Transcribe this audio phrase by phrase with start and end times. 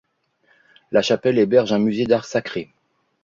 [0.91, 2.73] La chapelle héberge un musée d'art sacré.